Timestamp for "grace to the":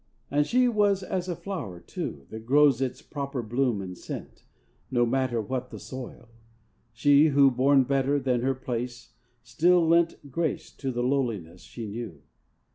10.31-11.03